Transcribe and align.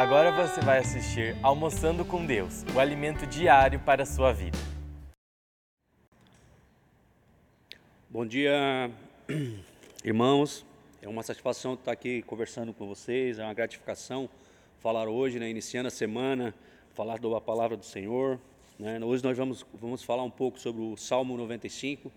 Agora 0.00 0.32
você 0.32 0.62
vai 0.62 0.78
assistir 0.78 1.36
Almoçando 1.42 2.06
com 2.06 2.24
Deus, 2.24 2.64
o 2.74 2.80
alimento 2.80 3.26
diário 3.26 3.78
para 3.80 4.04
a 4.04 4.06
sua 4.06 4.32
vida. 4.32 4.56
Bom 8.08 8.24
dia, 8.24 8.90
irmãos. 10.02 10.64
É 11.02 11.06
uma 11.06 11.22
satisfação 11.22 11.74
estar 11.74 11.92
aqui 11.92 12.22
conversando 12.22 12.72
com 12.72 12.88
vocês, 12.88 13.38
é 13.38 13.44
uma 13.44 13.52
gratificação 13.52 14.26
falar 14.78 15.06
hoje, 15.06 15.38
né, 15.38 15.50
iniciando 15.50 15.88
a 15.88 15.90
semana, 15.90 16.54
falar 16.94 17.18
da 17.18 17.38
palavra 17.38 17.76
do 17.76 17.84
Senhor. 17.84 18.40
Né? 18.78 18.98
Hoje 19.04 19.22
nós 19.22 19.36
vamos, 19.36 19.66
vamos 19.74 20.02
falar 20.02 20.22
um 20.22 20.30
pouco 20.30 20.58
sobre 20.58 20.80
o 20.80 20.96
Salmo 20.96 21.36
95. 21.36 22.10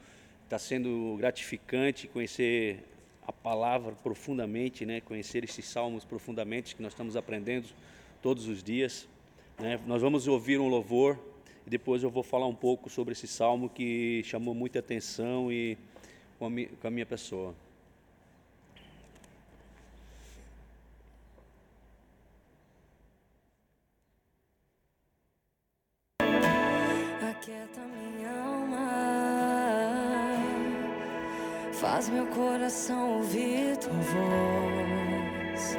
Está 0.45 0.57
sendo 0.57 1.17
gratificante 1.17 2.07
conhecer 2.07 2.81
a 3.27 3.31
palavra 3.31 3.93
profundamente, 4.03 4.85
né? 4.85 5.01
conhecer 5.01 5.43
esses 5.43 5.65
salmos 5.65 6.03
profundamente 6.03 6.75
que 6.75 6.81
nós 6.81 6.93
estamos 6.93 7.15
aprendendo 7.15 7.67
todos 8.21 8.47
os 8.47 8.63
dias. 8.63 9.07
Né? 9.59 9.79
Nós 9.85 10.01
vamos 10.01 10.27
ouvir 10.27 10.59
um 10.59 10.67
louvor 10.67 11.17
e 11.65 11.69
depois 11.69 12.03
eu 12.03 12.09
vou 12.09 12.23
falar 12.23 12.47
um 12.47 12.55
pouco 12.55 12.89
sobre 12.89 13.13
esse 13.13 13.27
salmo 13.27 13.69
que 13.69 14.21
chamou 14.25 14.53
muita 14.53 14.79
atenção 14.79 15.51
e 15.51 15.77
com 16.37 16.45
a 16.45 16.49
minha, 16.49 16.69
com 16.81 16.87
a 16.87 16.91
minha 16.91 17.05
pessoa. 17.05 17.55
Faz 31.83 32.07
meu 32.07 32.25
coração 32.27 33.17
ouvir 33.17 33.75
tua 33.75 33.91
voz. 33.91 35.77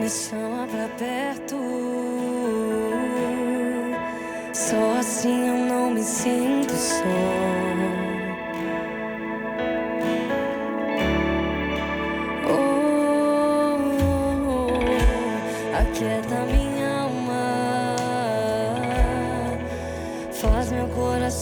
Me 0.00 0.08
chama 0.08 0.66
pra 0.66 0.88
perto. 0.96 1.56
Só 4.54 4.98
assim 4.98 5.48
eu 5.48 5.66
não 5.66 5.90
me 5.90 6.02
sinto 6.02 6.72
só. 6.72 7.54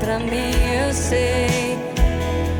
Pra 0.00 0.18
mim 0.18 0.52
eu 0.86 0.92
sei 0.92 1.78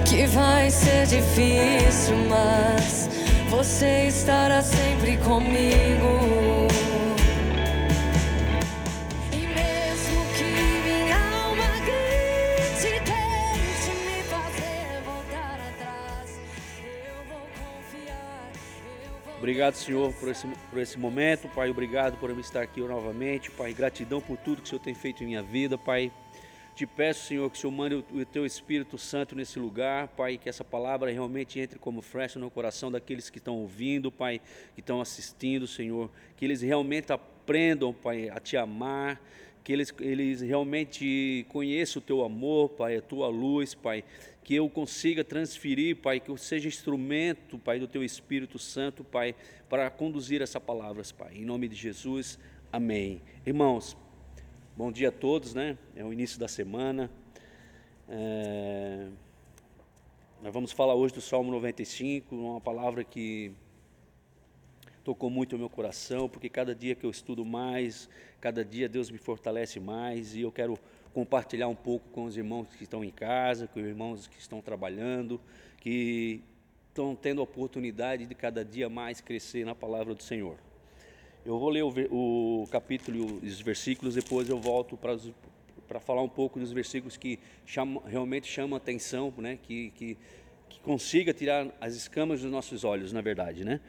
que 0.08 0.26
vai 0.26 0.70
ser 0.70 1.06
difícil, 1.06 2.16
mas 2.28 3.08
você 3.48 4.06
estará 4.08 4.62
sempre 4.62 5.16
comigo. 5.18 6.68
Obrigado, 19.38 19.74
Senhor, 19.76 20.12
por 20.14 20.28
esse, 20.28 20.46
por 20.68 20.78
esse 20.78 20.98
momento, 20.98 21.48
Pai. 21.48 21.70
Obrigado 21.70 22.18
por 22.18 22.28
eu 22.28 22.38
estar 22.38 22.60
aqui 22.60 22.80
novamente, 22.80 23.50
Pai. 23.50 23.72
Gratidão 23.72 24.20
por 24.20 24.36
tudo 24.36 24.60
que 24.60 24.64
o 24.64 24.68
Senhor 24.68 24.80
tem 24.80 24.94
feito 24.94 25.22
em 25.22 25.26
minha 25.26 25.42
vida, 25.42 25.78
Pai. 25.78 26.12
Te 26.78 26.86
peço, 26.86 27.26
Senhor, 27.26 27.50
que 27.50 27.58
o 27.58 27.60
Senhor 27.60 27.72
mande 27.72 27.96
o 27.96 28.24
Teu 28.24 28.46
Espírito 28.46 28.96
Santo 28.96 29.34
nesse 29.34 29.58
lugar, 29.58 30.06
Pai, 30.06 30.38
que 30.38 30.48
essa 30.48 30.62
palavra 30.62 31.10
realmente 31.10 31.58
entre 31.58 31.76
como 31.76 32.00
flecha 32.00 32.38
no 32.38 32.48
coração 32.48 32.88
daqueles 32.88 33.28
que 33.28 33.38
estão 33.38 33.56
ouvindo, 33.56 34.12
Pai, 34.12 34.40
que 34.76 34.80
estão 34.80 35.00
assistindo, 35.00 35.66
Senhor. 35.66 36.08
Que 36.36 36.44
eles 36.44 36.62
realmente 36.62 37.12
aprendam, 37.12 37.92
Pai, 37.92 38.28
a 38.28 38.38
Te 38.38 38.56
amar, 38.56 39.20
que 39.64 39.72
eles, 39.72 39.92
eles 39.98 40.40
realmente 40.40 41.44
conheçam 41.48 42.00
o 42.00 42.04
Teu 42.04 42.24
amor, 42.24 42.68
Pai, 42.68 42.98
a 42.98 43.02
Tua 43.02 43.26
luz, 43.26 43.74
Pai, 43.74 44.04
que 44.44 44.54
eu 44.54 44.70
consiga 44.70 45.24
transferir, 45.24 45.96
Pai, 45.96 46.20
que 46.20 46.28
eu 46.28 46.36
seja 46.36 46.68
instrumento, 46.68 47.58
Pai, 47.58 47.80
do 47.80 47.88
Teu 47.88 48.04
Espírito 48.04 48.56
Santo, 48.56 49.02
Pai, 49.02 49.34
para 49.68 49.90
conduzir 49.90 50.42
essas 50.42 50.62
palavras, 50.62 51.10
Pai. 51.10 51.38
Em 51.38 51.44
nome 51.44 51.66
de 51.66 51.74
Jesus, 51.74 52.38
amém. 52.72 53.20
Irmãos, 53.44 53.96
bom 54.78 54.92
dia 54.92 55.08
a 55.08 55.12
todos, 55.12 55.54
né? 55.54 55.76
É 55.96 56.04
o 56.04 56.12
início 56.12 56.38
da 56.38 56.46
semana. 56.46 57.10
É... 58.08 59.08
Nós 60.40 60.54
vamos 60.54 60.70
falar 60.70 60.94
hoje 60.94 61.12
do 61.12 61.20
Salmo 61.20 61.50
95, 61.50 62.32
uma 62.36 62.60
palavra 62.60 63.02
que 63.02 63.50
tocou 65.02 65.30
muito 65.30 65.56
o 65.56 65.58
meu 65.58 65.68
coração, 65.68 66.28
porque 66.28 66.48
cada 66.48 66.76
dia 66.76 66.94
que 66.94 67.04
eu 67.04 67.10
estudo 67.10 67.44
mais, 67.44 68.08
cada 68.40 68.64
dia 68.64 68.88
Deus 68.88 69.10
me 69.10 69.18
fortalece 69.18 69.80
mais 69.80 70.36
e 70.36 70.42
eu 70.42 70.52
quero 70.52 70.78
compartilhar 71.12 71.66
um 71.66 71.74
pouco 71.74 72.08
com 72.10 72.26
os 72.26 72.36
irmãos 72.36 72.68
que 72.68 72.84
estão 72.84 73.02
em 73.02 73.10
casa, 73.10 73.66
com 73.66 73.80
os 73.80 73.86
irmãos 73.86 74.28
que 74.28 74.38
estão 74.38 74.60
trabalhando, 74.60 75.40
que 75.80 76.40
estão 76.86 77.16
tendo 77.16 77.40
a 77.40 77.44
oportunidade 77.44 78.26
de 78.26 78.34
cada 78.36 78.64
dia 78.64 78.88
mais 78.88 79.20
crescer 79.20 79.66
na 79.66 79.74
palavra 79.74 80.14
do 80.14 80.22
Senhor. 80.22 80.67
Eu 81.44 81.58
vou 81.58 81.70
ler 81.70 81.82
o, 81.82 82.62
o 82.62 82.66
capítulo 82.70 83.40
e 83.42 83.46
os 83.46 83.60
versículos, 83.60 84.14
depois 84.14 84.48
eu 84.48 84.58
volto 84.58 84.96
para 84.96 85.16
para 85.88 85.98
falar 85.98 86.22
um 86.22 86.28
pouco 86.28 86.60
dos 86.60 86.70
versículos 86.70 87.16
que 87.16 87.38
realmente 88.06 88.46
chamam 88.46 88.74
a 88.74 88.76
atenção, 88.76 89.32
né? 89.38 89.58
que, 89.62 89.90
que, 89.96 90.18
que 90.68 90.80
consiga 90.80 91.32
tirar 91.32 91.66
as 91.80 91.94
escamas 91.94 92.42
dos 92.42 92.50
nossos 92.50 92.84
olhos, 92.84 93.10
na 93.10 93.22
verdade. 93.22 93.64
Né? 93.64 93.80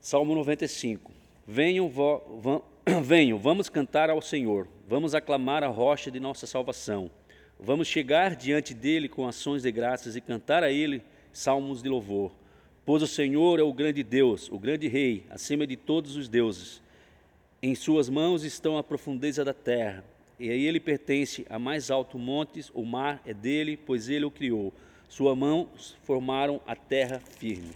Salmo 0.00 0.34
95. 0.34 1.12
Venham, 1.46 1.88
vo, 1.88 2.64
venham, 3.04 3.38
vamos 3.38 3.68
cantar 3.68 4.10
ao 4.10 4.20
Senhor, 4.20 4.66
vamos 4.88 5.14
aclamar 5.14 5.62
a 5.62 5.68
rocha 5.68 6.10
de 6.10 6.18
nossa 6.18 6.46
salvação. 6.46 7.08
Vamos 7.58 7.86
chegar 7.86 8.34
diante 8.34 8.74
dele 8.74 9.08
com 9.08 9.28
ações 9.28 9.62
de 9.62 9.70
graças 9.70 10.16
e 10.16 10.20
cantar 10.20 10.64
a 10.64 10.72
ele 10.72 11.02
salmos 11.32 11.82
de 11.82 11.88
louvor. 11.88 12.32
Pois 12.84 13.02
o 13.02 13.06
Senhor 13.06 13.60
é 13.60 13.62
o 13.62 13.72
grande 13.72 14.02
Deus, 14.02 14.50
o 14.50 14.58
grande 14.58 14.88
Rei, 14.88 15.24
acima 15.30 15.66
de 15.66 15.76
todos 15.76 16.16
os 16.16 16.28
deuses. 16.28 16.80
Em 17.62 17.74
suas 17.74 18.08
mãos 18.08 18.42
estão 18.42 18.78
a 18.78 18.82
profundeza 18.82 19.44
da 19.44 19.52
terra, 19.52 20.02
e 20.38 20.50
a 20.50 20.54
ele 20.54 20.80
pertence 20.80 21.46
a 21.50 21.58
mais 21.58 21.90
alto 21.90 22.18
montes, 22.18 22.70
o 22.72 22.82
mar 22.82 23.20
é 23.26 23.34
dele, 23.34 23.76
pois 23.76 24.08
ele 24.08 24.24
o 24.24 24.30
criou. 24.30 24.72
Suas 25.08 25.36
mãos 25.36 25.94
formaram 26.04 26.60
a 26.66 26.74
terra 26.74 27.20
firme. 27.38 27.72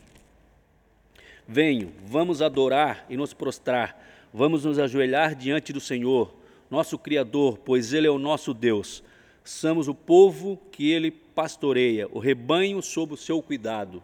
Venham, 1.46 1.90
vamos 2.06 2.40
adorar 2.40 3.04
e 3.10 3.16
nos 3.18 3.34
prostrar, 3.34 4.02
vamos 4.32 4.64
nos 4.64 4.78
ajoelhar 4.78 5.34
diante 5.34 5.70
do 5.70 5.80
Senhor, 5.80 6.34
nosso 6.70 6.98
Criador, 6.98 7.58
pois 7.58 7.92
ele 7.92 8.06
é 8.06 8.10
o 8.10 8.18
nosso 8.18 8.54
Deus. 8.54 9.04
Somos 9.44 9.86
o 9.86 9.94
povo 9.94 10.58
que 10.72 10.90
ele 10.90 11.10
pastoreia, 11.10 12.08
o 12.10 12.18
rebanho 12.18 12.80
sob 12.80 13.12
o 13.12 13.18
seu 13.18 13.42
cuidado. 13.42 14.02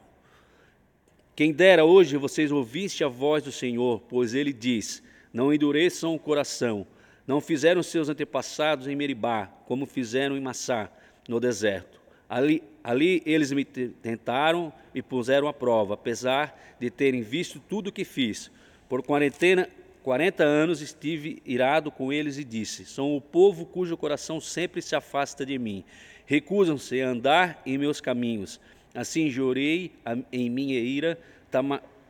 Quem 1.35 1.53
dera 1.53 1.85
hoje 1.85 2.17
vocês 2.17 2.53
ouvissem 2.53 3.07
a 3.07 3.09
voz 3.09 3.43
do 3.43 3.53
Senhor, 3.53 4.01
pois 4.09 4.35
ele 4.35 4.53
diz: 4.53 5.03
Não 5.33 5.53
endureçam 5.53 6.15
o 6.15 6.19
coração, 6.19 6.87
não 7.27 7.41
fizeram 7.41 7.83
seus 7.83 8.09
antepassados 8.09 8.87
em 8.87 8.97
Meribá, 8.97 9.47
como 9.67 9.87
fizeram 9.87 10.37
em 10.37 10.41
Massá, 10.41 10.91
no 11.29 11.41
deserto. 11.41 12.01
Ali, 12.29 12.63
ali 12.85 13.23
eles 13.27 13.51
me 13.53 13.65
tentaram 13.65 14.73
e 14.95 15.03
puseram 15.03 15.49
à 15.49 15.53
prova, 15.53 15.95
apesar 15.95 16.77
de 16.79 16.91
terem 16.91 17.23
visto 17.23 17.61
tudo 17.61 17.89
o 17.89 17.93
que 17.93 18.05
fiz. 18.05 18.51
Por 18.89 19.03
quarentena, 19.03 19.69
40 20.03 20.43
anos 20.43 20.81
estive 20.81 21.43
irado 21.45 21.91
com 21.91 22.13
eles 22.13 22.39
e 22.39 22.45
disse: 22.45 22.85
São 22.85 23.17
o 23.17 23.21
povo 23.21 23.67
cujo 23.67 23.97
coração 23.97 24.41
sempre 24.41 24.81
se 24.81 24.97
afasta 24.97 25.45
de 25.45 25.59
mim. 25.59 25.85
Recusam-se 26.27 27.01
a 27.01 27.09
andar 27.09 27.63
em 27.67 27.77
meus 27.77 28.01
caminhos. 28.01 28.61
Assim 28.95 29.31
jurei 29.31 29.93
em 30.33 30.51
minha 30.51 30.79
ira, 30.79 31.19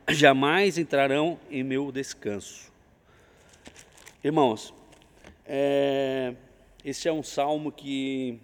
jamais 0.09 0.77
entrarão 0.77 1.39
em 1.49 1.63
meu 1.63 1.91
descanso. 1.91 2.71
Irmãos, 4.23 4.73
é, 5.45 6.33
esse 6.83 7.07
é 7.07 7.13
um 7.13 7.21
salmo 7.21 7.71
que, 7.71 8.39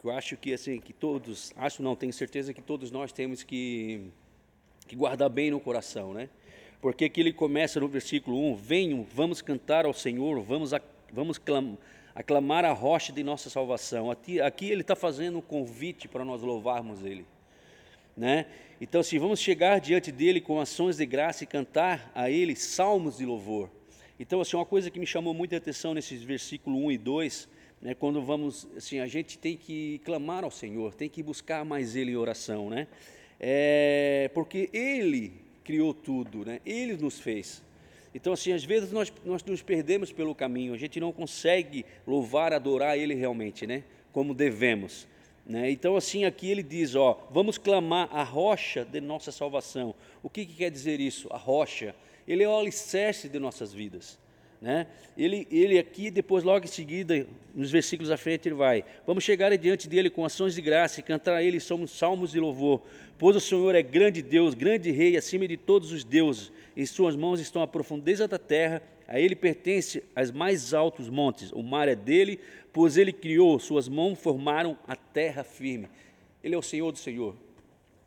que, 0.00 0.06
eu 0.06 0.10
acho 0.10 0.36
que 0.36 0.52
assim 0.52 0.80
que 0.80 0.92
todos, 0.92 1.52
acho 1.56 1.82
não, 1.82 1.96
tenho 1.96 2.12
certeza 2.12 2.52
que 2.52 2.60
todos 2.60 2.90
nós 2.90 3.12
temos 3.12 3.42
que, 3.42 4.02
que 4.86 4.94
guardar 4.94 5.30
bem 5.30 5.50
no 5.50 5.60
coração, 5.60 6.12
né? 6.12 6.28
Porque 6.80 7.06
aqui 7.06 7.20
ele 7.20 7.32
começa 7.32 7.80
no 7.80 7.88
versículo 7.88 8.38
1: 8.52 8.54
Venham, 8.56 9.06
vamos 9.14 9.42
cantar 9.42 9.84
ao 9.84 9.92
Senhor, 9.94 10.40
vamos, 10.42 10.72
a, 10.72 10.80
vamos 11.12 11.40
aclamar 12.14 12.64
a 12.64 12.72
rocha 12.72 13.12
de 13.12 13.24
nossa 13.24 13.50
salvação. 13.50 14.10
Aqui, 14.10 14.40
aqui 14.40 14.70
ele 14.70 14.82
está 14.82 14.94
fazendo 14.94 15.38
um 15.38 15.42
convite 15.42 16.06
para 16.06 16.24
nós 16.24 16.42
louvarmos 16.42 17.04
Ele. 17.04 17.26
Né? 18.18 18.46
Então, 18.80 19.00
assim, 19.00 19.16
vamos 19.16 19.38
chegar 19.38 19.78
diante 19.78 20.10
dele 20.10 20.40
com 20.40 20.60
ações 20.60 20.96
de 20.96 21.06
graça 21.06 21.44
e 21.44 21.46
cantar 21.46 22.10
a 22.12 22.28
ele 22.28 22.56
salmos 22.56 23.18
de 23.18 23.24
louvor. 23.24 23.70
Então, 24.18 24.40
assim, 24.40 24.56
uma 24.56 24.66
coisa 24.66 24.90
que 24.90 24.98
me 24.98 25.06
chamou 25.06 25.32
muita 25.32 25.56
atenção 25.56 25.94
nesses 25.94 26.24
versículos 26.24 26.76
1 26.82 26.90
e 26.90 26.98
2, 26.98 27.48
né, 27.80 27.94
quando 27.94 28.20
vamos, 28.20 28.66
assim, 28.76 28.98
a 28.98 29.06
gente 29.06 29.38
tem 29.38 29.56
que 29.56 30.00
clamar 30.04 30.42
ao 30.42 30.50
Senhor, 30.50 30.92
tem 30.94 31.08
que 31.08 31.22
buscar 31.22 31.64
mais 31.64 31.94
Ele 31.94 32.10
em 32.10 32.16
oração, 32.16 32.68
né? 32.68 32.88
É, 33.38 34.28
porque 34.34 34.68
Ele 34.72 35.32
criou 35.62 35.94
tudo, 35.94 36.44
né? 36.44 36.60
Ele 36.66 36.96
nos 36.96 37.20
fez. 37.20 37.62
Então, 38.12 38.32
assim, 38.32 38.52
às 38.52 38.64
vezes 38.64 38.90
nós, 38.90 39.12
nós 39.24 39.44
nos 39.44 39.62
perdemos 39.62 40.10
pelo 40.10 40.34
caminho, 40.34 40.74
a 40.74 40.76
gente 40.76 40.98
não 40.98 41.12
consegue 41.12 41.86
louvar, 42.04 42.52
adorar 42.52 42.98
Ele 42.98 43.14
realmente, 43.14 43.64
né? 43.64 43.84
Como 44.10 44.34
devemos. 44.34 45.06
Né? 45.48 45.70
Então, 45.70 45.96
assim, 45.96 46.26
aqui 46.26 46.50
ele 46.50 46.62
diz: 46.62 46.94
ó, 46.94 47.26
vamos 47.30 47.56
clamar 47.56 48.08
a 48.12 48.22
rocha 48.22 48.84
de 48.84 49.00
nossa 49.00 49.32
salvação. 49.32 49.94
O 50.22 50.28
que, 50.28 50.44
que 50.44 50.54
quer 50.54 50.70
dizer 50.70 51.00
isso? 51.00 51.26
A 51.32 51.38
rocha. 51.38 51.94
Ele 52.26 52.42
é 52.42 52.48
o 52.48 52.54
alicerce 52.54 53.30
de 53.30 53.38
nossas 53.38 53.72
vidas. 53.72 54.18
Né? 54.60 54.88
Ele, 55.16 55.46
ele 55.50 55.78
aqui, 55.78 56.10
depois, 56.10 56.42
logo 56.42 56.64
em 56.64 56.68
seguida, 56.68 57.26
nos 57.54 57.70
versículos 57.70 58.10
à 58.10 58.16
frente, 58.16 58.48
ele 58.48 58.56
vai: 58.56 58.84
Vamos 59.06 59.22
chegar 59.22 59.56
diante 59.56 59.88
dele 59.88 60.10
com 60.10 60.24
ações 60.24 60.54
de 60.54 60.60
graça 60.60 60.98
e 60.98 61.02
cantar 61.02 61.36
a 61.36 61.42
ele 61.42 61.60
somos 61.60 61.92
salmos 61.92 62.32
de 62.32 62.40
louvor. 62.40 62.82
Pois 63.18 63.36
o 63.36 63.40
Senhor 63.40 63.74
é 63.74 63.82
grande 63.82 64.20
Deus, 64.20 64.54
grande 64.54 64.90
Rei, 64.90 65.16
acima 65.16 65.46
de 65.46 65.56
todos 65.56 65.92
os 65.92 66.02
deuses. 66.04 66.52
Em 66.76 66.86
suas 66.86 67.14
mãos 67.14 67.40
estão 67.40 67.62
a 67.62 67.66
profundeza 67.66 68.26
da 68.26 68.38
terra, 68.38 68.82
a 69.06 69.18
ele 69.18 69.34
pertence 69.34 70.02
as 70.14 70.30
mais 70.30 70.74
altos 70.74 71.08
montes. 71.08 71.52
O 71.52 71.62
mar 71.62 71.88
é 71.88 71.94
dele, 71.94 72.40
pois 72.72 72.96
ele 72.96 73.12
criou, 73.12 73.58
suas 73.58 73.88
mãos 73.88 74.18
formaram 74.18 74.76
a 74.86 74.94
terra 74.94 75.42
firme. 75.44 75.88
Ele 76.42 76.54
é 76.54 76.58
o 76.58 76.62
Senhor 76.62 76.92
do 76.92 76.98
Senhor. 76.98 77.34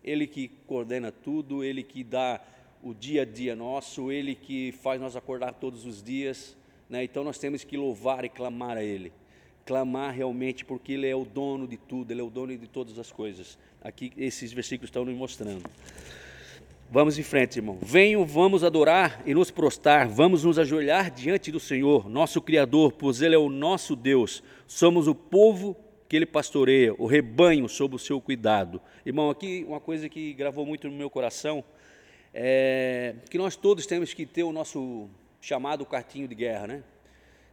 Ele 0.04 0.26
que 0.26 0.50
coordena 0.68 1.12
tudo, 1.12 1.64
ele 1.64 1.84
que 1.84 2.04
dá 2.04 2.42
o 2.84 2.94
dia 2.94 3.22
a 3.22 3.26
dia 3.26 3.56
nosso, 3.56 4.12
ele 4.12 4.36
que 4.36 4.72
faz 4.72 5.00
nós 5.00 5.16
acordar 5.16 5.54
todos 5.54 5.86
os 5.86 6.02
dias. 6.02 6.58
Né? 6.92 7.06
Então 7.06 7.24
nós 7.24 7.38
temos 7.38 7.64
que 7.64 7.78
louvar 7.78 8.26
e 8.26 8.30
clamar 8.30 8.78
a 8.78 8.84
Ele. 8.84 9.14
Clamar 9.66 10.14
realmente, 10.14 10.66
porque 10.66 10.92
Ele 10.92 11.08
é 11.08 11.16
o 11.16 11.24
dono 11.24 11.66
de 11.66 11.78
tudo, 11.78 12.12
Ele 12.12 12.20
é 12.20 12.24
o 12.24 12.30
dono 12.30 12.58
de 12.58 12.68
todas 12.68 13.00
as 13.00 13.12
coisas. 13.12 13.58
Aqui 13.82 14.12
esses 14.18 14.52
versículos 14.52 14.90
estão 14.90 15.06
nos 15.06 15.16
mostrando. 15.16 15.64
Vamos 16.90 17.18
em 17.18 17.24
frente, 17.24 17.60
irmão. 17.60 17.78
Venham, 17.82 18.26
vamos 18.26 18.66
adorar 18.66 19.24
e 19.26 19.34
nos 19.34 19.50
prostrar, 19.50 20.10
vamos 20.10 20.44
nos 20.44 20.60
ajoelhar 20.60 21.10
diante 21.10 21.50
do 21.50 21.62
Senhor, 21.62 22.10
nosso 22.10 22.42
Criador, 22.42 22.92
pois 22.92 23.22
Ele 23.22 23.36
é 23.36 23.38
o 23.38 23.48
nosso 23.48 23.96
Deus. 23.96 24.44
Somos 24.68 25.08
o 25.08 25.16
povo 25.16 25.78
que 26.10 26.18
Ele 26.18 26.26
pastoreia, 26.26 26.94
o 26.98 27.06
rebanho 27.06 27.70
sob 27.70 27.96
o 27.96 28.00
seu 28.00 28.20
cuidado. 28.20 28.82
Irmão, 29.06 29.30
aqui 29.30 29.64
uma 29.66 29.80
coisa 29.80 30.10
que 30.10 30.34
gravou 30.34 30.66
muito 30.66 30.90
no 30.90 30.94
meu 30.98 31.10
coração 31.10 31.64
é 32.34 33.16
que 33.30 33.38
nós 33.38 33.56
todos 33.56 33.86
temos 33.86 34.14
que 34.14 34.26
ter 34.26 34.44
o 34.44 34.52
nosso 34.52 35.10
chamado 35.40 35.86
quartinho 35.86 36.28
de 36.28 36.36
guerra, 36.36 36.68
né? 36.68 36.84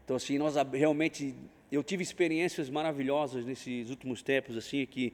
Então, 0.04 0.16
assim, 0.16 0.38
nós 0.38 0.54
realmente. 0.72 1.34
Eu 1.70 1.82
tive 1.82 2.02
experiências 2.02 2.70
maravilhosas 2.70 3.44
nesses 3.44 3.90
últimos 3.90 4.22
tempos, 4.22 4.56
assim, 4.56 4.86
que 4.86 5.12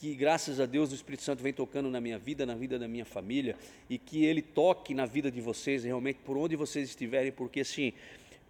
que 0.00 0.14
graças 0.14 0.60
a 0.60 0.66
Deus 0.66 0.92
o 0.92 0.94
Espírito 0.94 1.22
Santo 1.22 1.42
vem 1.42 1.52
tocando 1.52 1.88
na 1.88 2.00
minha 2.00 2.18
vida, 2.18 2.44
na 2.44 2.54
vida 2.54 2.78
da 2.78 2.88
minha 2.88 3.04
família, 3.04 3.56
e 3.88 3.96
que 3.98 4.24
ele 4.24 4.42
toque 4.42 4.94
na 4.94 5.06
vida 5.06 5.30
de 5.30 5.40
vocês 5.40 5.84
realmente 5.84 6.18
por 6.24 6.36
onde 6.36 6.56
vocês 6.56 6.88
estiverem, 6.88 7.30
porque 7.30 7.60
assim, 7.60 7.92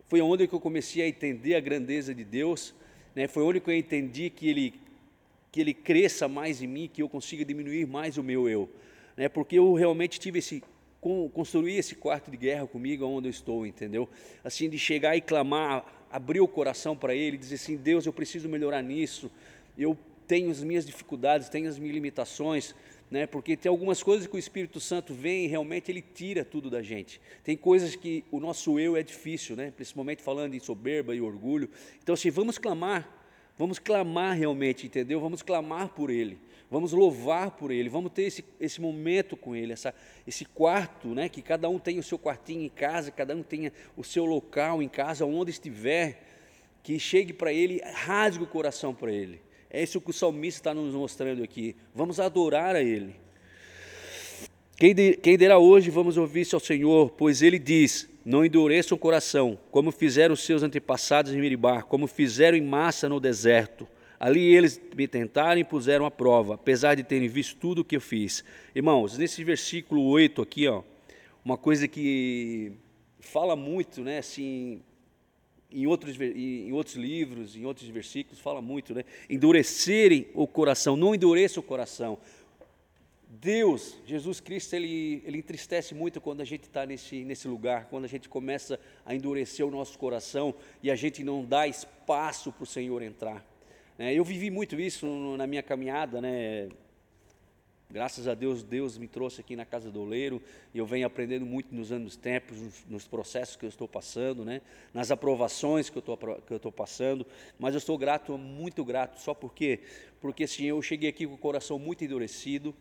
foi 0.08 0.20
onde 0.20 0.46
que 0.48 0.54
eu 0.54 0.60
comecei 0.60 1.02
a 1.02 1.08
entender 1.08 1.54
a 1.54 1.60
grandeza 1.60 2.14
de 2.14 2.24
Deus, 2.24 2.74
né? 3.14 3.28
Foi 3.28 3.42
onde 3.42 3.60
que 3.60 3.70
eu 3.70 3.76
entendi 3.76 4.30
que 4.30 4.48
ele 4.48 4.74
que 5.52 5.60
ele 5.60 5.72
cresça 5.72 6.26
mais 6.26 6.60
em 6.60 6.66
mim, 6.66 6.90
que 6.92 7.00
eu 7.00 7.08
consiga 7.08 7.44
diminuir 7.44 7.86
mais 7.86 8.18
o 8.18 8.24
meu 8.24 8.48
eu, 8.48 8.68
né? 9.16 9.28
Porque 9.28 9.58
eu 9.58 9.74
realmente 9.74 10.18
tive 10.18 10.38
esse 10.38 10.62
construir 11.34 11.76
esse 11.76 11.94
quarto 11.94 12.30
de 12.30 12.36
guerra 12.38 12.66
comigo 12.66 13.04
onde 13.04 13.28
eu 13.28 13.30
estou, 13.30 13.66
entendeu? 13.66 14.08
Assim 14.42 14.70
de 14.70 14.78
chegar 14.78 15.14
e 15.14 15.20
clamar, 15.20 15.84
abrir 16.10 16.40
o 16.40 16.48
coração 16.48 16.96
para 16.96 17.14
ele, 17.14 17.36
dizer 17.36 17.56
assim, 17.56 17.76
Deus, 17.76 18.06
eu 18.06 18.12
preciso 18.12 18.48
melhorar 18.48 18.80
nisso. 18.80 19.30
Eu 19.76 19.98
tenho 20.26 20.50
as 20.50 20.62
minhas 20.62 20.86
dificuldades, 20.86 21.50
tenho 21.50 21.68
as 21.68 21.78
minhas 21.78 21.94
limitações, 21.94 22.74
né? 23.10 23.26
porque 23.26 23.56
tem 23.56 23.68
algumas 23.68 24.02
coisas 24.02 24.26
que 24.26 24.34
o 24.34 24.38
Espírito 24.38 24.80
Santo 24.80 25.12
vem 25.12 25.44
e 25.44 25.46
realmente 25.46 25.90
ele 25.90 26.00
tira 26.00 26.44
tudo 26.44 26.70
da 26.70 26.82
gente. 26.82 27.20
Tem 27.42 27.56
coisas 27.56 27.94
que 27.94 28.24
o 28.30 28.40
nosso 28.40 28.78
eu 28.78 28.96
é 28.96 29.02
difícil, 29.02 29.56
né? 29.56 29.72
principalmente 29.74 30.22
falando 30.22 30.54
em 30.54 30.60
soberba 30.60 31.14
e 31.14 31.20
orgulho. 31.20 31.68
Então, 32.02 32.14
assim, 32.14 32.30
vamos 32.30 32.56
clamar, 32.56 33.08
vamos 33.58 33.78
clamar 33.78 34.36
realmente, 34.36 34.86
entendeu? 34.86 35.20
Vamos 35.20 35.42
clamar 35.42 35.88
por 35.88 36.10
Ele, 36.10 36.38
vamos 36.74 36.92
louvar 36.92 37.52
por 37.52 37.70
Ele, 37.70 37.88
vamos 37.88 38.10
ter 38.10 38.24
esse, 38.24 38.44
esse 38.58 38.80
momento 38.80 39.36
com 39.36 39.54
Ele, 39.54 39.72
essa, 39.72 39.94
esse 40.26 40.44
quarto, 40.44 41.06
né? 41.14 41.28
que 41.28 41.40
cada 41.40 41.68
um 41.68 41.78
tenha 41.78 42.00
o 42.00 42.02
seu 42.02 42.18
quartinho 42.18 42.62
em 42.62 42.68
casa, 42.68 43.12
cada 43.12 43.32
um 43.32 43.44
tenha 43.44 43.72
o 43.96 44.02
seu 44.02 44.24
local 44.24 44.82
em 44.82 44.88
casa, 44.88 45.24
onde 45.24 45.52
estiver, 45.52 46.20
que 46.82 46.98
chegue 46.98 47.32
para 47.32 47.52
Ele, 47.52 47.80
rasgue 47.94 48.42
o 48.42 48.46
coração 48.48 48.92
para 48.92 49.12
Ele. 49.12 49.40
É 49.70 49.84
isso 49.84 50.00
que 50.00 50.10
o 50.10 50.12
salmista 50.12 50.58
está 50.58 50.74
nos 50.74 50.92
mostrando 50.94 51.44
aqui. 51.44 51.76
Vamos 51.94 52.18
adorar 52.18 52.74
a 52.74 52.82
Ele. 52.82 53.14
Quem, 54.76 54.92
de, 54.92 55.12
quem 55.14 55.38
dirá 55.38 55.56
hoje, 55.56 55.90
vamos 55.90 56.16
ouvir-se 56.16 56.56
ao 56.56 56.60
Senhor, 56.60 57.10
pois 57.10 57.40
Ele 57.40 57.60
diz: 57.60 58.10
Não 58.24 58.44
endureça 58.44 58.96
o 58.96 58.98
coração, 58.98 59.56
como 59.70 59.92
fizeram 59.92 60.34
os 60.34 60.44
seus 60.44 60.64
antepassados 60.64 61.32
em 61.32 61.40
Miribá, 61.40 61.82
como 61.82 62.08
fizeram 62.08 62.58
em 62.58 62.62
massa 62.62 63.08
no 63.08 63.20
deserto. 63.20 63.86
Ali 64.18 64.54
eles 64.54 64.80
me 64.96 65.08
tentaram 65.08 65.60
e 65.60 65.64
puseram 65.64 66.06
à 66.06 66.10
prova, 66.10 66.54
apesar 66.54 66.94
de 66.94 67.02
terem 67.02 67.28
visto 67.28 67.56
tudo 67.56 67.80
o 67.80 67.84
que 67.84 67.96
eu 67.96 68.00
fiz. 68.00 68.44
Irmãos, 68.74 69.18
nesse 69.18 69.42
versículo 69.44 70.02
8 70.04 70.42
aqui, 70.42 70.68
ó, 70.68 70.82
uma 71.44 71.58
coisa 71.58 71.86
que 71.88 72.72
fala 73.20 73.56
muito, 73.56 74.02
né, 74.02 74.18
assim, 74.18 74.80
em 75.70 75.86
outros, 75.86 76.18
em 76.20 76.72
outros 76.72 76.94
livros, 76.94 77.56
em 77.56 77.64
outros 77.64 77.88
versículos, 77.88 78.38
fala 78.38 78.62
muito, 78.62 78.94
né? 78.94 79.04
Endurecerem 79.28 80.28
o 80.32 80.46
coração, 80.46 80.96
não 80.96 81.14
endureça 81.14 81.58
o 81.58 81.62
coração. 81.62 82.18
Deus, 83.28 83.98
Jesus 84.06 84.38
Cristo, 84.38 84.74
ele, 84.74 85.22
ele 85.26 85.38
entristece 85.38 85.92
muito 85.94 86.20
quando 86.20 86.40
a 86.40 86.44
gente 86.44 86.62
está 86.62 86.86
nesse, 86.86 87.24
nesse 87.24 87.48
lugar, 87.48 87.86
quando 87.86 88.04
a 88.04 88.08
gente 88.08 88.28
começa 88.28 88.78
a 89.04 89.14
endurecer 89.14 89.66
o 89.66 89.70
nosso 89.70 89.98
coração 89.98 90.54
e 90.82 90.90
a 90.90 90.94
gente 90.94 91.24
não 91.24 91.44
dá 91.44 91.66
espaço 91.66 92.52
para 92.52 92.62
o 92.62 92.66
Senhor 92.66 93.02
entrar. 93.02 93.44
É, 93.96 94.12
eu 94.12 94.24
vivi 94.24 94.50
muito 94.50 94.80
isso 94.80 95.06
na 95.36 95.46
minha 95.46 95.62
caminhada, 95.62 96.20
né? 96.20 96.68
Graças 97.88 98.26
a 98.26 98.34
Deus, 98.34 98.64
Deus 98.64 98.98
me 98.98 99.06
trouxe 99.06 99.40
aqui 99.40 99.54
na 99.54 99.64
casa 99.64 99.88
do 99.88 100.00
oleiro 100.00 100.42
e 100.74 100.78
eu 100.78 100.84
venho 100.84 101.06
aprendendo 101.06 101.46
muito 101.46 101.72
nos 101.72 101.92
anos 101.92 102.16
tempos, 102.16 102.60
nos, 102.60 102.84
nos 102.88 103.06
processos 103.06 103.54
que 103.54 103.64
eu 103.64 103.68
estou 103.68 103.86
passando, 103.86 104.44
né? 104.44 104.62
nas 104.92 105.12
aprovações 105.12 105.88
que 105.88 105.96
eu 105.96 106.00
estou, 106.00 106.16
que 106.16 106.52
eu 106.52 106.56
estou 106.56 106.72
passando. 106.72 107.24
Mas 107.56 107.72
eu 107.72 107.78
estou 107.78 107.96
grato, 107.96 108.36
muito 108.36 108.84
grato, 108.84 109.20
só 109.20 109.32
porque, 109.32 109.78
porque 110.20 110.42
assim, 110.42 110.64
eu 110.64 110.82
cheguei 110.82 111.08
aqui 111.08 111.24
com 111.24 111.34
o 111.34 111.38
coração 111.38 111.78
muito 111.78 112.02
endurecido, 112.02 112.74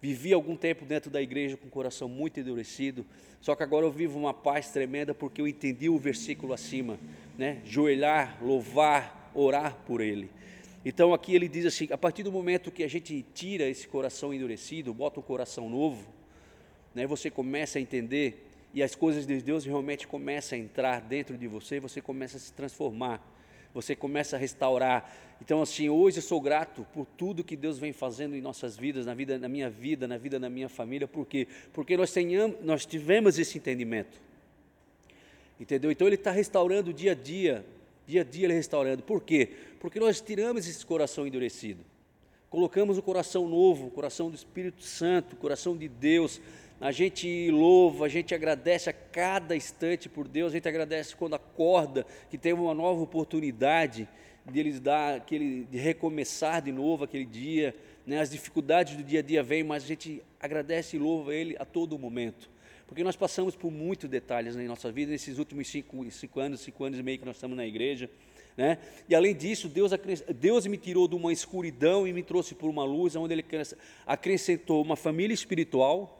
vivi 0.00 0.32
algum 0.32 0.56
tempo 0.56 0.86
dentro 0.86 1.10
da 1.10 1.20
igreja 1.20 1.58
com 1.58 1.66
o 1.66 1.70
coração 1.70 2.08
muito 2.08 2.40
endurecido, 2.40 3.04
só 3.38 3.54
que 3.54 3.62
agora 3.62 3.84
eu 3.84 3.92
vivo 3.92 4.18
uma 4.18 4.32
paz 4.32 4.70
tremenda 4.70 5.12
porque 5.12 5.42
eu 5.42 5.46
entendi 5.46 5.90
o 5.90 5.98
versículo 5.98 6.54
acima, 6.54 6.98
né? 7.36 7.60
Joelhar, 7.66 8.38
louvar, 8.42 9.21
orar 9.34 9.76
por 9.86 10.00
ele. 10.00 10.30
Então 10.84 11.14
aqui 11.14 11.34
ele 11.34 11.48
diz 11.48 11.66
assim: 11.66 11.88
a 11.90 11.98
partir 11.98 12.22
do 12.22 12.32
momento 12.32 12.70
que 12.70 12.82
a 12.82 12.88
gente 12.88 13.24
tira 13.34 13.68
esse 13.68 13.86
coração 13.86 14.34
endurecido, 14.34 14.92
bota 14.92 15.20
um 15.20 15.22
coração 15.22 15.68
novo, 15.68 16.06
né, 16.94 17.06
você 17.06 17.30
começa 17.30 17.78
a 17.78 17.82
entender 17.82 18.48
e 18.74 18.82
as 18.82 18.94
coisas 18.94 19.26
de 19.26 19.40
Deus 19.40 19.64
realmente 19.64 20.06
começam 20.06 20.58
a 20.58 20.60
entrar 20.60 21.00
dentro 21.00 21.36
de 21.36 21.46
você, 21.46 21.78
você 21.78 22.00
começa 22.00 22.36
a 22.36 22.40
se 22.40 22.52
transformar, 22.52 23.20
você 23.72 23.94
começa 23.94 24.36
a 24.36 24.38
restaurar. 24.38 25.14
Então 25.40 25.62
assim, 25.62 25.88
hoje 25.88 26.18
eu 26.18 26.22
sou 26.22 26.40
grato 26.40 26.86
por 26.92 27.06
tudo 27.16 27.44
que 27.44 27.56
Deus 27.56 27.78
vem 27.78 27.92
fazendo 27.92 28.34
em 28.34 28.40
nossas 28.40 28.76
vidas, 28.76 29.06
na 29.06 29.14
vida, 29.14 29.38
na 29.38 29.48
minha 29.48 29.70
vida, 29.70 30.08
na 30.08 30.16
vida 30.16 30.40
da 30.40 30.50
minha 30.50 30.68
família, 30.68 31.06
por 31.06 31.26
quê? 31.26 31.46
Porque 31.72 31.96
nós 31.96 32.12
tenhamos, 32.12 32.56
nós 32.62 32.84
tivemos 32.86 33.38
esse 33.38 33.58
entendimento. 33.58 34.20
Entendeu? 35.60 35.92
Então 35.92 36.06
ele 36.08 36.16
está 36.16 36.32
restaurando 36.32 36.92
dia 36.92 37.12
a 37.12 37.14
dia 37.14 37.64
Dia 38.06 38.22
a 38.22 38.24
dia 38.24 38.46
ele 38.46 38.54
restaurando. 38.54 39.02
Por 39.02 39.22
quê? 39.22 39.50
Porque 39.80 40.00
nós 40.00 40.20
tiramos 40.20 40.66
esse 40.66 40.84
coração 40.84 41.26
endurecido. 41.26 41.84
Colocamos 42.50 42.98
o 42.98 43.02
coração 43.02 43.48
novo, 43.48 43.86
o 43.86 43.90
coração 43.90 44.28
do 44.28 44.36
Espírito 44.36 44.82
Santo, 44.82 45.34
o 45.34 45.36
coração 45.36 45.76
de 45.76 45.88
Deus. 45.88 46.40
A 46.80 46.90
gente 46.90 47.50
louva, 47.50 48.06
a 48.06 48.08
gente 48.08 48.34
agradece 48.34 48.90
a 48.90 48.92
cada 48.92 49.56
instante 49.56 50.08
por 50.08 50.26
Deus, 50.28 50.52
a 50.52 50.56
gente 50.56 50.68
agradece 50.68 51.14
quando 51.16 51.34
acorda, 51.34 52.04
que 52.28 52.36
tem 52.36 52.52
uma 52.52 52.74
nova 52.74 53.00
oportunidade 53.00 54.08
de 54.44 54.60
eles 54.60 54.80
dar 54.80 55.16
aquele, 55.16 55.64
de 55.64 55.78
recomeçar 55.78 56.60
de 56.60 56.72
novo 56.72 57.04
aquele 57.04 57.24
dia. 57.24 57.74
Né? 58.06 58.20
As 58.20 58.30
dificuldades 58.30 58.96
do 58.96 59.02
dia 59.02 59.20
a 59.20 59.22
dia 59.22 59.42
vêm, 59.42 59.62
mas 59.62 59.84
a 59.84 59.86
gente 59.86 60.22
agradece 60.40 60.96
e 60.96 60.98
louva 60.98 61.34
Ele 61.34 61.56
a 61.58 61.64
todo 61.64 61.98
momento. 61.98 62.50
Porque 62.86 63.02
nós 63.02 63.16
passamos 63.16 63.56
por 63.56 63.70
muitos 63.70 64.08
detalhes 64.08 64.56
na 64.56 64.62
nossa 64.64 64.90
vida 64.92 65.10
nesses 65.10 65.38
últimos 65.38 65.68
cinco, 65.68 66.10
cinco 66.10 66.40
anos, 66.40 66.60
cinco 66.60 66.84
anos 66.84 66.98
e 66.98 67.02
meio 67.02 67.18
que 67.18 67.24
nós 67.24 67.36
estamos 67.36 67.56
na 67.56 67.66
igreja. 67.66 68.10
Né? 68.56 68.78
E 69.08 69.14
além 69.14 69.34
disso, 69.34 69.68
Deus, 69.68 69.92
Deus 70.36 70.66
me 70.66 70.76
tirou 70.76 71.08
de 71.08 71.14
uma 71.14 71.32
escuridão 71.32 72.06
e 72.06 72.12
me 72.12 72.22
trouxe 72.22 72.54
por 72.54 72.68
uma 72.68 72.84
luz, 72.84 73.16
onde 73.16 73.34
Ele 73.34 73.44
acrescentou 74.06 74.82
uma 74.82 74.96
família 74.96 75.32
espiritual. 75.32 76.18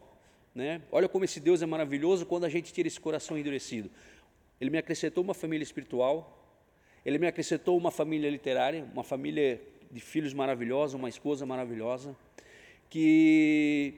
Né? 0.55 0.83
Olha 0.91 1.09
como 1.09 1.25
esse 1.25 1.41
Deus 1.41 1.63
é 1.63 1.67
maravilhoso 1.67 2.27
quando 2.27 2.45
a 2.45 2.49
gente 2.49 2.73
tira 2.73 2.89
esse 2.89 3.01
coração 3.01 3.37
endurecido. 3.37 3.91
Ele 4.61 4.71
me 4.71 4.79
acrescentou 4.79 5.25
uma 5.25 5.35
família 5.35 5.65
espiritual, 5.65 6.39
Ele 7.05 7.19
me 7.19 7.27
acrescentou 7.27 7.77
uma 7.77 7.91
família 7.91 8.31
literária, 8.31 8.87
uma 8.93 9.03
família 9.03 9.61
de 9.91 10.01
filhos 10.01 10.33
maravilhosa, 10.33 10.97
uma 10.97 11.09
esposa 11.09 11.45
maravilhosa, 11.45 12.17
que 12.89 13.95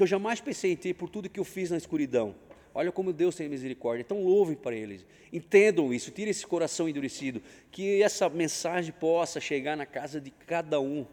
que 0.00 0.04
eu 0.04 0.06
jamais 0.06 0.40
pensei 0.40 0.72
em 0.72 0.76
ter 0.76 0.94
por 0.94 1.10
tudo 1.10 1.28
que 1.28 1.38
eu 1.38 1.44
fiz 1.44 1.70
na 1.70 1.76
escuridão. 1.76 2.34
Olha 2.72 2.90
como 2.90 3.12
Deus 3.12 3.36
tem 3.36 3.50
misericórdia. 3.50 4.00
Então 4.00 4.24
louvem 4.24 4.56
para 4.56 4.74
eles. 4.74 5.04
Entendam 5.30 5.92
isso, 5.92 6.10
tirem 6.10 6.30
esse 6.30 6.46
coração 6.46 6.88
endurecido. 6.88 7.42
Que 7.70 8.02
essa 8.02 8.26
mensagem 8.30 8.94
possa 8.98 9.38
chegar 9.40 9.76
na 9.76 9.84
casa 9.84 10.18
de 10.18 10.30
cada 10.30 10.80
um. 10.80 11.04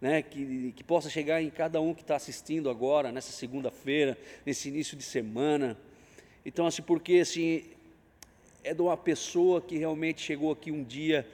Né, 0.00 0.20
que, 0.20 0.72
que 0.74 0.82
possa 0.82 1.08
chegar 1.08 1.40
em 1.40 1.48
cada 1.48 1.80
um 1.80 1.94
que 1.94 2.00
está 2.00 2.16
assistindo 2.16 2.68
agora, 2.68 3.12
nessa 3.12 3.30
segunda-feira, 3.30 4.18
nesse 4.44 4.68
início 4.68 4.96
de 4.96 5.04
semana. 5.04 5.78
Então, 6.44 6.66
assim, 6.66 6.82
porque 6.82 7.20
assim, 7.20 7.62
é 8.64 8.74
de 8.74 8.82
uma 8.82 8.96
pessoa 8.96 9.62
que 9.62 9.78
realmente 9.78 10.20
chegou 10.20 10.50
aqui 10.50 10.72
um 10.72 10.82
dia 10.82 11.24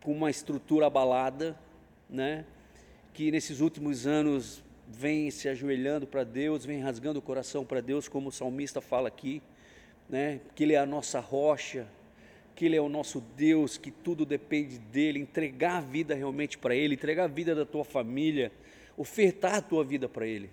com 0.00 0.12
uma 0.12 0.30
estrutura 0.30 0.86
abalada, 0.86 1.58
né, 2.08 2.46
que 3.12 3.32
nesses 3.32 3.58
últimos 3.58 4.06
anos 4.06 4.62
vem 4.88 5.30
se 5.30 5.48
ajoelhando 5.48 6.06
para 6.06 6.24
Deus, 6.24 6.64
vem 6.64 6.80
rasgando 6.80 7.18
o 7.18 7.22
coração 7.22 7.64
para 7.64 7.80
Deus, 7.80 8.08
como 8.08 8.28
o 8.28 8.32
salmista 8.32 8.80
fala 8.80 9.08
aqui, 9.08 9.42
né? 10.08 10.40
que 10.54 10.64
Ele 10.64 10.72
é 10.72 10.78
a 10.78 10.86
nossa 10.86 11.20
rocha, 11.20 11.86
que 12.54 12.64
Ele 12.64 12.76
é 12.76 12.80
o 12.80 12.88
nosso 12.88 13.20
Deus, 13.36 13.76
que 13.76 13.90
tudo 13.90 14.24
depende 14.24 14.78
dEle, 14.78 15.20
entregar 15.20 15.76
a 15.76 15.80
vida 15.80 16.14
realmente 16.14 16.56
para 16.56 16.74
Ele, 16.74 16.94
entregar 16.94 17.24
a 17.24 17.28
vida 17.28 17.54
da 17.54 17.66
tua 17.66 17.84
família, 17.84 18.50
ofertar 18.96 19.56
a 19.56 19.62
tua 19.62 19.84
vida 19.84 20.08
para 20.08 20.26
Ele, 20.26 20.50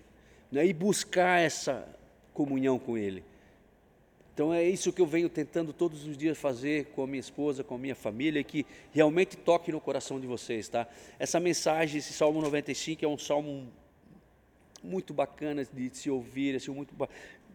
né? 0.52 0.66
e 0.66 0.72
buscar 0.72 1.40
essa 1.40 1.88
comunhão 2.34 2.78
com 2.78 2.98
Ele. 2.98 3.24
Então 4.34 4.52
é 4.52 4.62
isso 4.62 4.92
que 4.92 5.00
eu 5.00 5.06
venho 5.06 5.30
tentando 5.30 5.72
todos 5.72 6.06
os 6.06 6.14
dias 6.14 6.36
fazer 6.36 6.88
com 6.94 7.02
a 7.02 7.06
minha 7.06 7.20
esposa, 7.20 7.64
com 7.64 7.74
a 7.74 7.78
minha 7.78 7.94
família, 7.94 8.44
que 8.44 8.66
realmente 8.92 9.34
toque 9.34 9.72
no 9.72 9.80
coração 9.80 10.20
de 10.20 10.26
vocês, 10.26 10.68
tá? 10.68 10.86
Essa 11.18 11.40
mensagem, 11.40 12.00
esse 12.00 12.12
Salmo 12.12 12.42
95 12.42 13.02
é 13.02 13.08
um 13.08 13.16
salmo 13.16 13.66
muito 14.86 15.12
bacana 15.12 15.64
de 15.64 15.90
se 15.92 16.08
ouvir, 16.08 16.56
assim, 16.56 16.70
muito, 16.70 16.94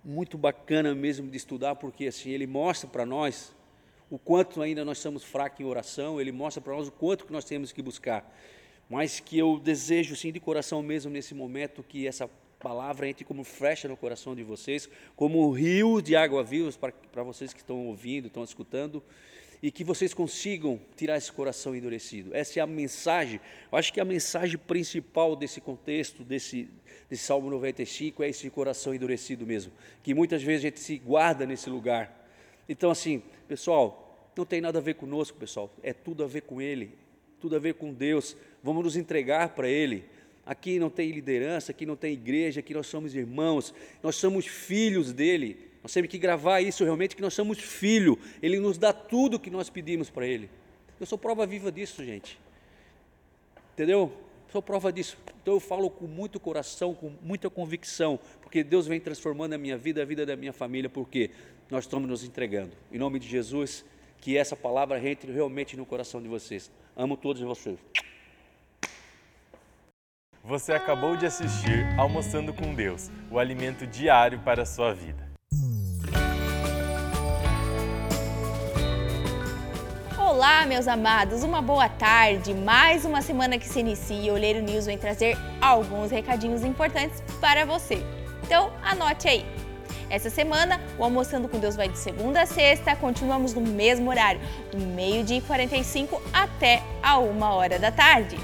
muito 0.04 0.38
bacana 0.38 0.94
mesmo 0.94 1.30
de 1.30 1.38
estudar, 1.38 1.76
porque 1.76 2.08
assim, 2.08 2.30
ele 2.32 2.46
mostra 2.46 2.90
para 2.90 3.06
nós 3.06 3.56
o 4.10 4.20
quanto 4.20 4.62
ainda 4.62 4.84
nós 4.84 4.98
somos 4.98 5.24
fracos 5.24 5.62
em 5.62 5.64
oração, 5.64 6.20
ele 6.20 6.32
mostra 6.32 6.62
para 6.62 6.74
nós 6.74 6.88
o 6.88 6.92
quanto 6.92 7.26
que 7.26 7.32
nós 7.32 7.46
temos 7.46 7.72
que 7.72 7.82
buscar. 7.82 8.30
Mas 8.90 9.22
que 9.22 9.38
eu 9.38 9.58
desejo, 9.58 10.16
sim, 10.18 10.34
de 10.34 10.40
coração 10.40 10.84
mesmo 10.84 11.10
nesse 11.10 11.34
momento, 11.34 11.82
que 11.82 12.06
essa 12.06 12.30
palavra 12.60 13.08
entre 13.08 13.24
como 13.24 13.44
flecha 13.44 13.88
no 13.88 13.96
coração 13.96 14.36
de 14.36 14.44
vocês, 14.44 14.90
como 15.16 15.48
um 15.48 15.52
rio 15.52 16.02
de 16.02 16.16
água 16.16 16.44
viva 16.44 16.70
para 17.12 17.24
vocês 17.24 17.54
que 17.54 17.62
estão 17.62 17.88
ouvindo, 17.88 18.28
estão 18.28 18.44
escutando, 18.44 19.02
e 19.62 19.70
que 19.70 19.84
vocês 19.84 20.13
consigam 20.13 20.80
tirar 20.96 21.18
esse 21.18 21.32
coração 21.32 21.75
endurecido. 21.75 22.34
Essa 22.34 22.60
é 22.60 22.63
a 22.63 22.68
mensagem, 22.68 23.39
eu 23.72 23.77
acho 23.77 23.94
que 23.94 24.00
a 24.00 24.06
mensagem 24.06 24.58
principal 24.58 25.36
desse 25.36 25.62
contexto, 25.62 26.24
desse, 26.24 26.68
desse 27.10 27.24
Salmo 27.24 27.50
95, 27.50 28.24
é 28.24 28.30
esse 28.30 28.50
coração 28.50 28.94
endurecido 28.94 29.46
mesmo, 29.46 29.72
que 30.01 30.13
muitas 30.13 30.41
vezes 30.41 30.65
a 30.65 30.68
gente 30.70 30.80
se 30.80 30.98
guarda 30.98 31.46
nesse 31.46 31.70
lugar. 31.70 32.27
Então, 32.68 32.89
assim, 32.89 33.22
pessoal, 33.48 34.32
não 34.36 34.46
tem 34.46 34.62
nada 34.62 34.80
a 34.80 34.82
ver 34.82 34.96
conosco, 34.96 35.38
pessoal, 35.38 35.72
é 35.84 35.94
tudo 35.94 36.24
a 36.24 36.27
ver 36.27 36.41
com 36.41 36.62
Ele, 36.62 36.91
tudo 37.39 37.56
a 37.56 37.60
ver 37.60 37.75
com 37.75 37.94
Deus, 37.94 38.36
vamos 38.63 38.84
nos 38.84 38.96
entregar 38.96 39.50
para 39.50 39.70
Ele. 39.70 40.06
Aqui 40.44 40.80
não 40.80 40.89
tem 40.89 41.12
liderança, 41.12 41.72
aqui 41.72 41.86
não 41.86 41.96
tem 41.96 42.13
igreja, 42.13 42.62
aqui 42.62 42.74
nós 42.74 42.88
somos 42.88 43.13
irmãos, 43.13 43.74
nós 44.01 44.15
somos 44.15 44.48
filhos 44.48 45.13
dele. 45.13 45.71
Nós 45.84 45.92
temos 45.94 46.10
que 46.10 46.18
gravar 46.18 46.62
isso 46.62 46.84
realmente, 46.84 47.16
que 47.16 47.22
nós 47.22 47.34
somos 47.34 47.60
filho. 47.60 48.18
Ele 48.42 48.60
nos 48.60 48.78
dá 48.78 48.94
tudo 48.94 49.40
que 49.40 49.50
nós 49.50 49.70
pedimos 49.70 50.10
para 50.10 50.28
Ele. 50.28 50.50
Eu 51.00 51.06
sou 51.06 51.18
prova 51.18 51.46
viva 51.46 51.72
disso, 51.72 52.06
gente. 52.06 52.40
Entendeu? 53.74 54.12
Sou 54.52 54.62
prova 54.62 54.92
disso. 54.92 55.18
Então 55.42 55.56
eu 55.56 55.60
falo 55.60 55.90
com 55.90 56.06
muito 56.06 56.40
coração, 56.40 56.94
com 56.94 57.12
muita 57.22 57.50
convicção, 57.50 58.20
porque 58.42 58.64
Deus 58.64 58.86
vem 58.86 59.00
transformando 59.00 59.54
a 59.54 59.58
minha 59.58 59.78
vida, 59.78 60.02
a 60.02 60.06
vida 60.06 60.26
da 60.26 60.36
minha 60.36 60.54
família, 60.54 60.90
porque 60.90 61.32
nós 61.70 61.86
estamos 61.86 62.08
nos 62.08 62.24
entregando. 62.24 62.74
Em 62.92 63.00
nome 63.00 63.18
de 63.18 63.28
Jesus, 63.28 63.86
que 64.20 64.38
essa 64.38 64.56
palavra 64.56 65.04
entre 65.10 65.32
realmente 65.32 65.76
no 65.76 65.86
coração 65.86 66.22
de 66.22 66.28
vocês. 66.28 66.70
Amo 66.96 67.16
todos 67.18 67.42
vocês. 67.42 67.80
Você 70.44 70.74
acabou 70.74 71.16
de 71.16 71.26
assistir 71.26 71.86
Almoçando 71.98 72.54
com 72.54 72.76
Deus, 72.76 73.10
o 73.32 73.40
alimento 73.40 73.88
diário 73.88 74.40
para 74.40 74.64
a 74.64 74.66
sua 74.66 74.94
vida. 74.94 75.31
Olá, 80.42 80.66
meus 80.66 80.88
amados, 80.88 81.44
uma 81.44 81.62
boa 81.62 81.88
tarde. 81.88 82.52
Mais 82.52 83.06
uma 83.06 83.22
semana 83.22 83.60
que 83.60 83.70
se 83.70 83.80
inicia 83.80 84.20
e 84.20 84.32
o 84.32 84.34
Olheiro 84.34 84.60
News 84.60 84.88
vem 84.88 84.98
trazer 84.98 85.38
alguns 85.62 86.10
recadinhos 86.10 86.64
importantes 86.64 87.22
para 87.40 87.64
você. 87.64 88.04
Então, 88.44 88.72
anote 88.82 89.28
aí. 89.28 89.46
Essa 90.10 90.32
semana, 90.32 90.82
o 90.98 91.04
Almoçando 91.04 91.48
com 91.48 91.60
Deus 91.60 91.76
vai 91.76 91.88
de 91.88 91.98
segunda 92.00 92.42
a 92.42 92.48
sexta, 92.48 92.96
continuamos 92.96 93.54
no 93.54 93.62
mesmo 93.62 94.10
horário, 94.10 94.42
do 94.72 94.80
meio-dia 94.80 95.38
e 95.38 95.42
45 95.42 96.20
até 96.34 96.82
a 97.04 97.20
uma 97.20 97.54
hora 97.54 97.78
da 97.78 97.92
tarde. 97.92 98.36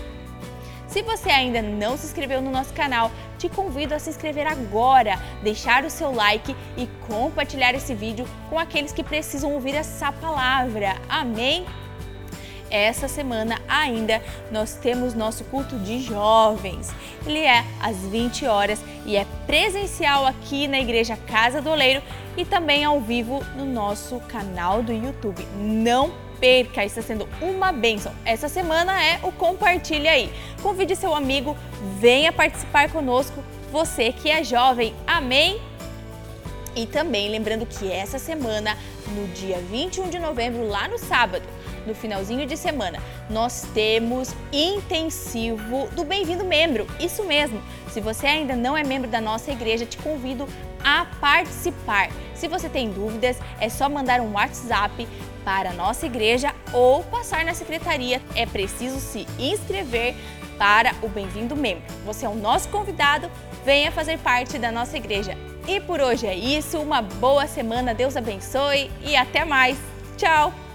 Se 0.87 1.01
você 1.01 1.31
ainda 1.31 1.63
não 1.63 1.97
se 1.97 2.05
inscreveu 2.05 2.43
no 2.43 2.51
nosso 2.51 2.73
canal, 2.75 3.11
te 3.39 3.49
convido 3.49 3.95
a 3.95 3.99
se 3.99 4.11
inscrever 4.11 4.45
agora, 4.45 5.19
deixar 5.41 5.83
o 5.83 5.89
seu 5.89 6.13
like 6.13 6.55
e 6.77 6.85
compartilhar 7.07 7.73
esse 7.73 7.95
vídeo 7.95 8.27
com 8.51 8.59
aqueles 8.59 8.93
que 8.93 9.03
precisam 9.03 9.51
ouvir 9.51 9.73
essa 9.73 10.11
palavra. 10.11 10.95
Amém? 11.09 11.65
Essa 12.69 13.07
semana 13.07 13.59
ainda 13.67 14.21
nós 14.51 14.73
temos 14.73 15.13
nosso 15.13 15.43
culto 15.45 15.77
de 15.79 15.99
jovens. 15.99 16.93
Ele 17.25 17.39
é 17.39 17.63
às 17.81 17.97
20 17.97 18.45
horas 18.45 18.81
e 19.05 19.15
é 19.15 19.25
presencial 19.45 20.25
aqui 20.25 20.67
na 20.67 20.79
Igreja 20.79 21.15
Casa 21.15 21.61
do 21.61 21.69
Oleiro 21.69 22.01
e 22.35 22.45
também 22.45 22.83
ao 22.83 22.99
vivo 23.01 23.43
no 23.55 23.65
nosso 23.65 24.19
canal 24.21 24.83
do 24.83 24.91
YouTube. 24.91 25.45
Não 25.57 26.11
perca, 26.39 26.85
está 26.85 27.01
sendo 27.01 27.27
uma 27.41 27.71
bênção. 27.71 28.13
Essa 28.23 28.47
semana 28.47 29.03
é 29.03 29.19
o 29.23 29.31
Compartilha 29.31 30.11
aí. 30.11 30.31
Convide 30.61 30.95
seu 30.95 31.15
amigo, 31.15 31.57
venha 31.99 32.31
participar 32.31 32.91
conosco, 32.91 33.43
você 33.71 34.11
que 34.11 34.29
é 34.29 34.43
jovem. 34.43 34.93
Amém? 35.05 35.59
E 36.75 36.85
também 36.85 37.29
lembrando 37.29 37.65
que 37.65 37.91
essa 37.91 38.19
semana, 38.19 38.77
no 39.07 39.27
dia 39.29 39.57
21 39.59 40.09
de 40.09 40.19
novembro, 40.19 40.67
lá 40.67 40.87
no 40.87 40.99
sábado, 40.99 41.43
no 41.87 41.95
finalzinho 41.95 42.45
de 42.45 42.57
semana, 42.57 43.01
nós 43.29 43.65
temos 43.73 44.35
intensivo 44.51 45.87
do 45.93 46.03
Bem-vindo 46.03 46.43
Membro. 46.43 46.85
Isso 46.99 47.23
mesmo. 47.23 47.61
Se 47.89 48.01
você 48.01 48.27
ainda 48.27 48.55
não 48.55 48.77
é 48.77 48.83
membro 48.83 49.09
da 49.09 49.21
nossa 49.21 49.51
igreja, 49.51 49.85
te 49.85 49.97
convido 49.97 50.47
a 50.83 51.07
participar. 51.19 52.09
Se 52.35 52.47
você 52.47 52.69
tem 52.69 52.91
dúvidas, 52.91 53.37
é 53.59 53.69
só 53.69 53.89
mandar 53.89 54.21
um 54.21 54.33
WhatsApp 54.33 55.07
para 55.43 55.69
a 55.69 55.73
nossa 55.73 56.05
igreja 56.05 56.53
ou 56.73 57.03
passar 57.05 57.45
na 57.45 57.53
secretaria. 57.53 58.21
É 58.35 58.45
preciso 58.45 58.99
se 58.99 59.25
inscrever 59.39 60.13
para 60.57 60.93
o 61.01 61.07
Bem-vindo 61.07 61.55
Membro. 61.55 61.83
Você 62.05 62.25
é 62.25 62.29
o 62.29 62.35
nosso 62.35 62.67
convidado, 62.69 63.31
venha 63.63 63.91
fazer 63.91 64.19
parte 64.19 64.59
da 64.59 64.71
nossa 64.71 64.97
igreja. 64.97 65.37
E 65.67 65.79
por 65.79 65.99
hoje 65.99 66.27
é 66.27 66.35
isso, 66.35 66.79
uma 66.79 67.01
boa 67.01 67.47
semana, 67.47 67.93
Deus 67.93 68.15
abençoe 68.15 68.91
e 69.01 69.15
até 69.15 69.43
mais. 69.43 69.77
Tchau! 70.17 70.66